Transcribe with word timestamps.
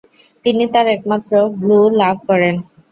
তিনি 0.43 0.63
তার 0.73 0.87
একমাত্র 0.95 1.31
ব্লু 1.59 1.79
লাভ 1.99 2.15
করেন। 2.29 2.55